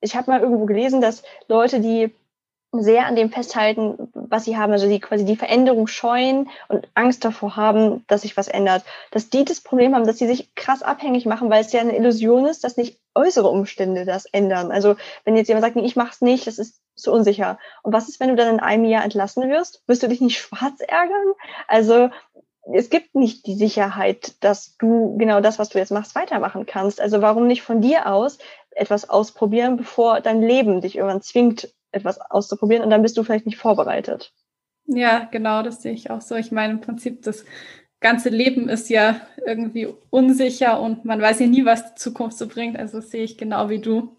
[0.01, 2.15] ich habe mal irgendwo gelesen, dass Leute, die
[2.71, 7.23] sehr an dem festhalten, was sie haben, also die quasi die Veränderung scheuen und Angst
[7.23, 8.83] davor haben, dass sich was ändert.
[9.11, 11.95] Dass die das Problem haben, dass sie sich krass abhängig machen, weil es ja eine
[11.95, 14.71] Illusion ist, dass nicht äußere Umstände das ändern.
[14.71, 17.57] Also wenn jetzt jemand sagt, nee, ich mach's nicht, das ist zu unsicher.
[17.83, 19.81] Und was ist, wenn du dann in einem Jahr entlassen wirst?
[19.87, 21.33] Wirst du dich nicht schwarz ärgern?
[21.67, 22.09] Also
[22.73, 26.99] es gibt nicht die Sicherheit, dass du genau das, was du jetzt machst, weitermachen kannst.
[26.99, 28.39] Also warum nicht von dir aus
[28.71, 33.45] etwas ausprobieren, bevor dein Leben dich irgendwann zwingt, etwas auszuprobieren und dann bist du vielleicht
[33.45, 34.33] nicht vorbereitet.
[34.85, 36.35] Ja, genau, das sehe ich auch so.
[36.35, 37.45] Ich meine, im Prinzip, das
[37.99, 42.47] ganze Leben ist ja irgendwie unsicher und man weiß ja nie, was die Zukunft so
[42.47, 42.77] bringt.
[42.77, 44.15] Also das sehe ich genau wie du.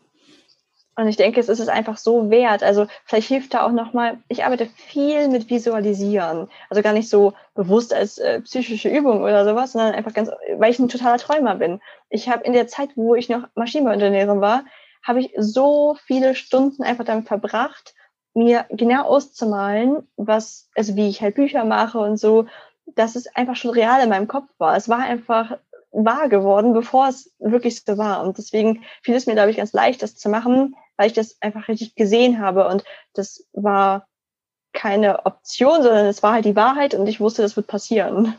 [0.97, 2.65] Und ich denke, es ist es einfach so wert.
[2.65, 6.49] Also vielleicht hilft da auch nochmal, ich arbeite viel mit Visualisieren.
[6.69, 10.73] Also gar nicht so bewusst als äh, psychische Übung oder sowas, sondern einfach ganz, weil
[10.73, 11.81] ich ein totaler Träumer bin.
[12.11, 14.65] Ich habe in der Zeit, wo ich noch Maschinenbauingenieurin war,
[15.09, 17.95] habe ich so viele Stunden einfach damit verbracht,
[18.35, 22.47] mir genau auszumalen, was, also wie ich halt Bücher mache und so,
[22.95, 24.77] dass es einfach schon real in meinem Kopf war.
[24.77, 25.59] Es war einfach
[25.91, 28.23] wahr geworden, bevor es wirklich so war.
[28.23, 31.41] Und deswegen fiel es mir, glaube ich, ganz leicht, das zu machen, weil ich das
[31.41, 32.69] einfach richtig gesehen habe.
[32.69, 34.07] Und das war
[34.75, 38.35] keine Option, sondern es war halt die Wahrheit und ich wusste, das wird passieren.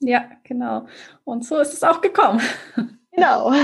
[0.00, 0.86] Ja, genau.
[1.22, 2.42] Und so ist es auch gekommen.
[3.12, 3.52] Genau.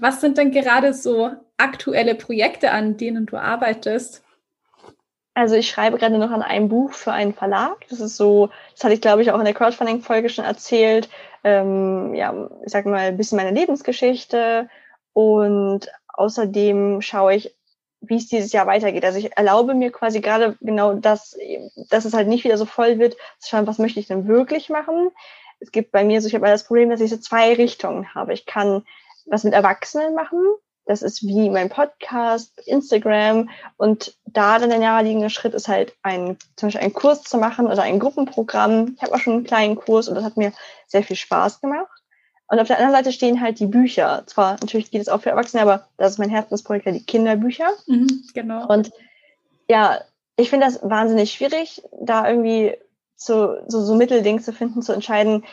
[0.00, 4.22] Was sind denn gerade so aktuelle Projekte, an denen du arbeitest?
[5.34, 7.86] Also ich schreibe gerade noch an einem Buch für einen Verlag.
[7.90, 11.08] Das ist so, das hatte ich glaube ich auch in der Crowdfunding-Folge schon erzählt.
[11.42, 14.68] Ähm, ja, ich sag mal ein bisschen meine Lebensgeschichte
[15.12, 17.54] und außerdem schaue ich,
[18.00, 19.04] wie es dieses Jahr weitergeht.
[19.04, 21.36] Also ich erlaube mir quasi gerade genau das,
[21.90, 24.68] dass es halt nicht wieder so voll wird, zu schauen, was möchte ich denn wirklich
[24.68, 25.10] machen.
[25.58, 28.34] Es gibt bei mir so, ich habe das Problem, dass ich so zwei Richtungen habe.
[28.34, 28.84] Ich kann
[29.26, 30.40] was mit Erwachsenen machen.
[30.86, 36.36] Das ist wie mein Podcast, Instagram und da dann der naheliegende Schritt ist halt ein,
[36.56, 38.94] zum Beispiel einen Kurs zu machen oder ein Gruppenprogramm.
[38.96, 40.52] Ich habe auch schon einen kleinen Kurs und das hat mir
[40.86, 41.90] sehr viel Spaß gemacht.
[42.48, 44.24] Und auf der anderen Seite stehen halt die Bücher.
[44.26, 47.70] Zwar natürlich geht es auch für Erwachsene, aber das ist mein Herzensprojekt, ja die Kinderbücher.
[47.86, 48.66] Mhm, genau.
[48.66, 48.92] Und
[49.68, 50.00] ja,
[50.36, 52.76] ich finde das wahnsinnig schwierig, da irgendwie
[53.16, 55.44] zu, so, so Mittelding zu finden, zu entscheiden,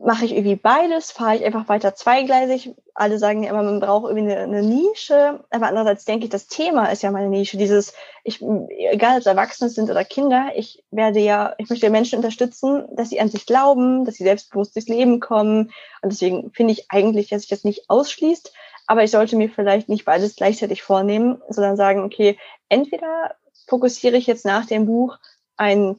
[0.00, 2.74] mache ich irgendwie beides, fahre ich einfach weiter zweigleisig.
[2.94, 6.46] Alle sagen ja immer, man braucht irgendwie eine, eine, Nische, aber andererseits denke ich, das
[6.46, 7.56] Thema ist ja meine Nische.
[7.56, 12.16] Dieses, ich, egal ob es Erwachsene sind oder Kinder, ich werde ja, ich möchte Menschen
[12.16, 15.72] unterstützen, dass sie an sich glauben, dass sie selbstbewusst durchs Leben kommen.
[16.02, 18.52] Und deswegen finde ich eigentlich, dass sich das nicht ausschließt,
[18.86, 23.34] aber ich sollte mir vielleicht nicht beides gleichzeitig vornehmen, sondern sagen, okay, entweder
[23.66, 25.18] fokussiere ich jetzt nach dem Buch
[25.56, 25.96] ein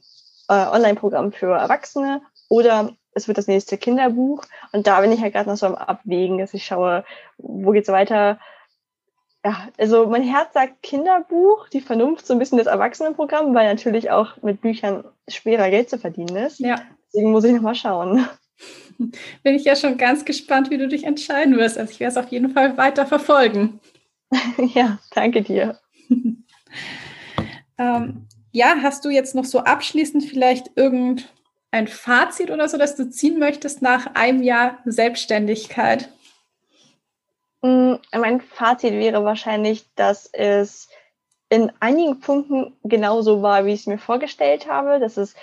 [0.48, 4.44] äh, Online-Programm für Erwachsene oder es wird das nächste Kinderbuch.
[4.72, 7.04] Und da bin ich halt gerade noch so am Abwägen, dass ich schaue,
[7.38, 8.38] wo geht's weiter.
[9.44, 14.10] Ja, also mein Herz sagt Kinderbuch, die Vernunft so ein bisschen das Erwachsenenprogramm, weil natürlich
[14.10, 16.60] auch mit Büchern schwerer Geld zu verdienen ist.
[16.60, 16.76] Ja.
[17.06, 18.26] Deswegen muss ich nochmal schauen.
[18.98, 21.78] Bin ich ja schon ganz gespannt, wie du dich entscheiden wirst.
[21.78, 23.80] Also ich werde es auf jeden Fall weiter verfolgen.
[24.74, 25.80] ja, danke dir.
[27.78, 31.32] ähm, ja, hast du jetzt noch so abschließend vielleicht irgend
[31.70, 36.08] ein Fazit oder so, das du ziehen möchtest nach einem Jahr Selbstständigkeit?
[37.62, 40.88] Mm, mein Fazit wäre wahrscheinlich, dass es
[41.48, 45.34] in einigen Punkten genauso war, wie ich es mir vorgestellt habe, dass es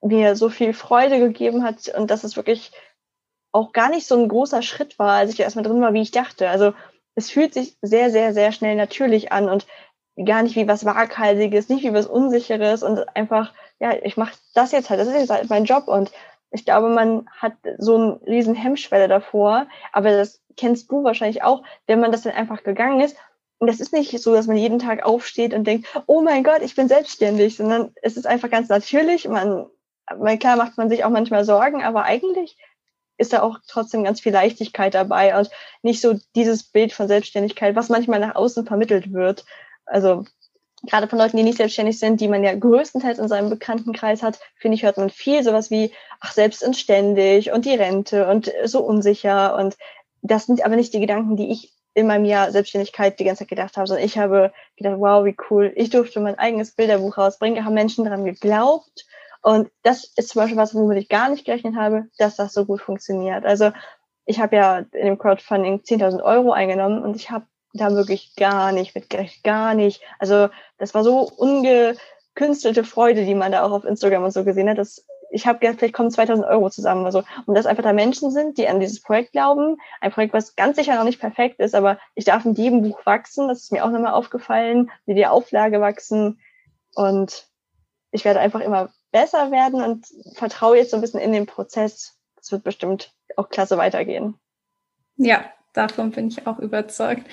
[0.00, 2.72] mir so viel Freude gegeben hat und dass es wirklich
[3.52, 6.12] auch gar nicht so ein großer Schritt war, als ich erstmal drin war, wie ich
[6.12, 6.48] dachte.
[6.48, 6.72] Also
[7.16, 9.66] es fühlt sich sehr, sehr, sehr schnell natürlich an und
[10.24, 14.72] gar nicht wie was Waghalsiges, nicht wie was Unsicheres und einfach ja, ich mache das
[14.72, 16.12] jetzt halt, das ist jetzt halt mein Job und
[16.52, 21.62] ich glaube, man hat so einen riesen Hemmschwelle davor, aber das kennst du wahrscheinlich auch,
[21.86, 23.16] wenn man das dann einfach gegangen ist.
[23.58, 26.62] Und das ist nicht so, dass man jeden Tag aufsteht und denkt, oh mein Gott,
[26.62, 29.28] ich bin selbstständig, sondern es ist einfach ganz natürlich.
[29.28, 29.66] Man,
[30.18, 32.56] man klar macht man sich auch manchmal Sorgen, aber eigentlich
[33.16, 35.50] ist da auch trotzdem ganz viel Leichtigkeit dabei und
[35.82, 39.44] nicht so dieses Bild von Selbstständigkeit, was manchmal nach außen vermittelt wird.
[39.90, 40.24] Also
[40.82, 44.38] gerade von Leuten, die nicht selbstständig sind, die man ja größtenteils in seinem Bekanntenkreis hat,
[44.56, 46.76] finde ich, hört man viel sowas wie, ach, selbst und
[47.64, 49.56] die Rente und so unsicher.
[49.56, 49.76] Und
[50.22, 53.48] das sind aber nicht die Gedanken, die ich in meinem Jahr Selbstständigkeit die ganze Zeit
[53.48, 57.64] gedacht habe, sondern ich habe gedacht, wow, wie cool, ich durfte mein eigenes Bilderbuch rausbringen,
[57.64, 59.06] haben Menschen daran geglaubt.
[59.42, 62.64] Und das ist zum Beispiel was, womit ich gar nicht gerechnet habe, dass das so
[62.64, 63.44] gut funktioniert.
[63.44, 63.72] Also
[64.24, 68.72] ich habe ja in dem Crowdfunding 10.000 Euro eingenommen und ich habe da wirklich gar
[68.72, 70.02] nicht mitgerechnet, gar nicht.
[70.18, 74.68] Also das war so ungekünstelte Freude, die man da auch auf Instagram und so gesehen
[74.68, 74.78] hat.
[74.78, 77.06] dass ich habe gedacht, vielleicht kommen 2000 Euro zusammen.
[77.06, 79.76] Also, und dass einfach da Menschen sind, die an dieses Projekt glauben.
[80.00, 83.04] Ein Projekt, was ganz sicher noch nicht perfekt ist, aber ich darf in jedem Buch
[83.06, 83.48] wachsen.
[83.48, 86.40] Das ist mir auch nochmal aufgefallen, wie die Auflage wachsen.
[86.94, 87.46] Und
[88.10, 92.18] ich werde einfach immer besser werden und vertraue jetzt so ein bisschen in den Prozess.
[92.36, 94.34] Das wird bestimmt auch klasse weitergehen.
[95.16, 97.26] Ja, Davon bin ich auch überzeugt.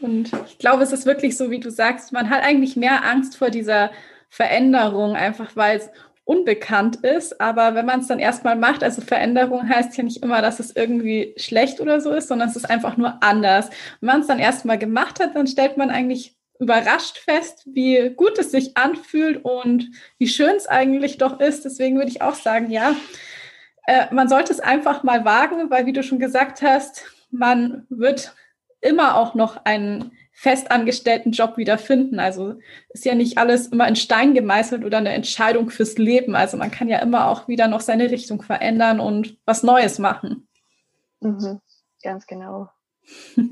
[0.00, 3.36] Und ich glaube, es ist wirklich so, wie du sagst, man hat eigentlich mehr Angst
[3.36, 3.90] vor dieser
[4.28, 5.90] Veränderung, einfach weil es
[6.24, 7.40] unbekannt ist.
[7.40, 10.74] Aber wenn man es dann erstmal macht, also Veränderung heißt ja nicht immer, dass es
[10.74, 13.68] irgendwie schlecht oder so ist, sondern es ist einfach nur anders.
[14.00, 18.38] Wenn man es dann erstmal gemacht hat, dann stellt man eigentlich überrascht fest, wie gut
[18.38, 21.64] es sich anfühlt und wie schön es eigentlich doch ist.
[21.64, 22.94] Deswegen würde ich auch sagen, ja,
[23.86, 28.34] äh, man sollte es einfach mal wagen, weil wie du schon gesagt hast, man wird
[28.80, 32.18] immer auch noch einen festangestellten Job wieder finden.
[32.18, 32.54] Also
[32.90, 36.34] ist ja nicht alles immer in Stein gemeißelt oder eine Entscheidung fürs Leben.
[36.34, 40.48] Also man kann ja immer auch wieder noch seine Richtung verändern und was Neues machen.
[41.20, 41.60] Mhm,
[42.02, 42.70] ganz genau.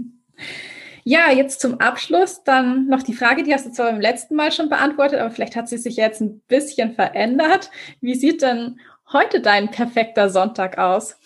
[1.04, 4.52] Ja, jetzt zum Abschluss dann noch die Frage, die hast du zwar beim letzten Mal
[4.52, 7.70] schon beantwortet, aber vielleicht hat sie sich jetzt ein bisschen verändert.
[8.02, 8.78] Wie sieht denn
[9.10, 11.16] heute dein perfekter Sonntag aus?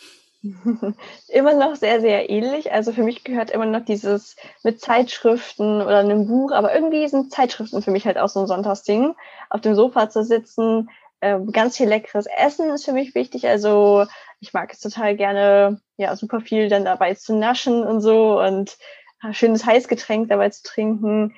[1.28, 2.72] immer noch sehr, sehr ähnlich.
[2.72, 7.33] Also für mich gehört immer noch dieses mit Zeitschriften oder einem Buch, aber irgendwie sind
[7.33, 9.14] Zeitschriften für mich halt auch so ein Sonntagsding.
[9.50, 13.46] Auf dem Sofa zu sitzen, äh, ganz viel leckeres Essen ist für mich wichtig.
[13.46, 14.07] Also
[14.40, 18.76] ich mag es total gerne, ja, super viel dann dabei zu naschen und so und
[19.22, 21.37] äh, schönes Heißgetränk dabei zu trinken.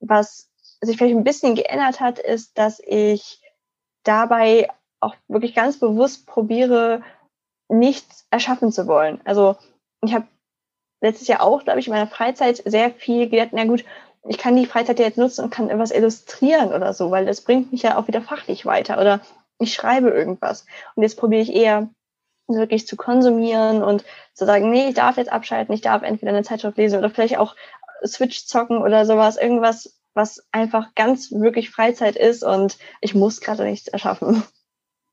[0.00, 0.48] Was
[0.80, 3.42] sich vielleicht ein bisschen geändert hat, ist, dass ich
[4.04, 7.02] dabei auch wirklich ganz bewusst probiere,
[7.68, 9.20] nichts erschaffen zu wollen.
[9.24, 9.56] Also
[10.02, 10.26] ich habe
[11.00, 13.84] letztes Jahr auch, glaube ich, in meiner Freizeit sehr viel gedacht, na gut,
[14.28, 17.42] ich kann die Freizeit ja jetzt nutzen und kann etwas illustrieren oder so, weil das
[17.42, 19.20] bringt mich ja auch wieder fachlich weiter oder
[19.58, 20.66] ich schreibe irgendwas.
[20.94, 21.88] Und jetzt probiere ich eher
[22.48, 24.04] wirklich zu konsumieren und
[24.34, 27.38] zu sagen, nee, ich darf jetzt abschalten, ich darf entweder eine Zeitschrift lesen oder vielleicht
[27.38, 27.56] auch
[28.04, 33.64] Switch zocken oder sowas, irgendwas, was einfach ganz wirklich Freizeit ist und ich muss gerade
[33.64, 34.42] nichts erschaffen.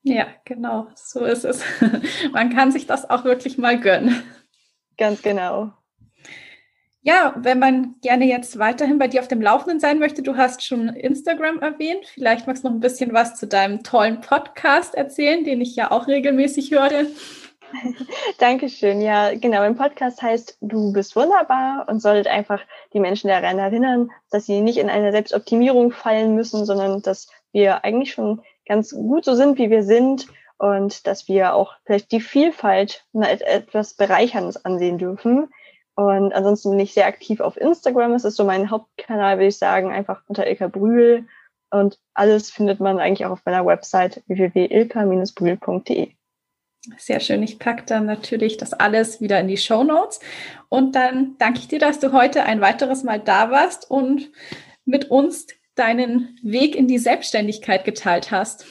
[0.04, 1.64] Ja, genau, so ist es.
[2.32, 4.22] Man kann sich das auch wirklich mal gönnen.
[4.98, 5.72] Ganz genau.
[7.00, 10.64] Ja, wenn man gerne jetzt weiterhin bei dir auf dem Laufenden sein möchte, du hast
[10.64, 12.06] schon Instagram erwähnt.
[12.06, 15.90] Vielleicht magst du noch ein bisschen was zu deinem tollen Podcast erzählen, den ich ja
[15.90, 17.04] auch regelmäßig höre.
[18.38, 19.02] Dankeschön.
[19.02, 19.58] Ja, genau.
[19.58, 22.62] Mein Podcast heißt Du bist wunderbar und sollte einfach
[22.94, 27.84] die Menschen daran erinnern, dass sie nicht in eine Selbstoptimierung fallen müssen, sondern dass wir
[27.84, 30.26] eigentlich schon ganz gut so sind, wie wir sind
[30.58, 35.48] und dass wir auch vielleicht die Vielfalt etwas Bereicherndes ansehen dürfen.
[35.96, 38.14] Und ansonsten bin ich sehr aktiv auf Instagram.
[38.14, 41.26] Es ist so mein Hauptkanal, würde ich sagen, einfach unter Ilka Brühl.
[41.70, 46.12] Und alles findet man eigentlich auch auf meiner Website www.ilka-brühl.de.
[46.98, 47.42] Sehr schön.
[47.42, 50.20] Ich packe dann natürlich das alles wieder in die Show Notes.
[50.68, 54.30] Und dann danke ich dir, dass du heute ein weiteres Mal da warst und
[54.84, 58.66] mit uns deinen Weg in die Selbstständigkeit geteilt hast.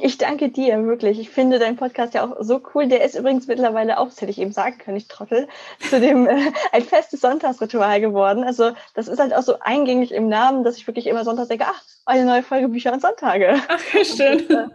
[0.00, 1.18] Ich danke dir, wirklich.
[1.18, 2.86] Ich finde deinen Podcast ja auch so cool.
[2.86, 5.48] Der ist übrigens mittlerweile auch, das hätte ich eben sagen können, ich trottel,
[5.80, 8.44] zu dem äh, ein festes Sonntagsritual geworden.
[8.44, 11.66] Also das ist halt auch so eingängig im Namen, dass ich wirklich immer sonntags denke,
[11.66, 13.60] ach, eine neue Folge Bücher und Sonntage.
[13.66, 14.48] Ach, schön.
[14.48, 14.68] Äh,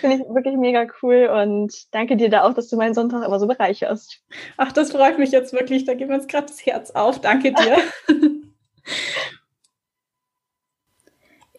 [0.00, 3.40] finde ich wirklich mega cool und danke dir da auch, dass du meinen Sonntag immer
[3.40, 4.20] so bereicherst.
[4.56, 5.84] Ach, das freut mich jetzt wirklich.
[5.84, 7.20] Da geht mir jetzt gerade das Herz auf.
[7.20, 7.78] Danke dir.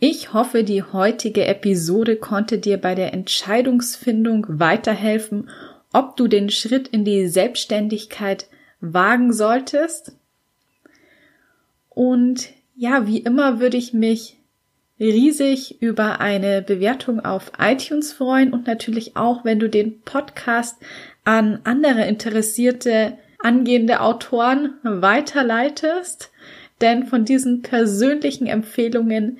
[0.05, 5.49] Ich hoffe, die heutige Episode konnte dir bei der Entscheidungsfindung weiterhelfen,
[5.93, 8.47] ob du den Schritt in die Selbstständigkeit
[8.81, 10.11] wagen solltest.
[11.87, 14.35] Und ja, wie immer würde ich mich
[14.99, 20.75] riesig über eine Bewertung auf iTunes freuen und natürlich auch, wenn du den Podcast
[21.23, 26.29] an andere interessierte angehende Autoren weiterleitest.
[26.81, 29.39] Denn von diesen persönlichen Empfehlungen